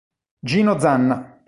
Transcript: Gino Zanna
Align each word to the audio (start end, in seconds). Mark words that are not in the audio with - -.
Gino 0.43 0.79
Zanna 0.79 1.37